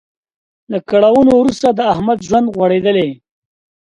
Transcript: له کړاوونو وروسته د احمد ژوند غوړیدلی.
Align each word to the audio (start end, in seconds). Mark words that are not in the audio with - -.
له 0.71 0.77
کړاوونو 0.89 1.31
وروسته 1.39 1.67
د 1.71 1.79
احمد 1.93 2.19
ژوند 2.27 2.47
غوړیدلی. 2.55 3.09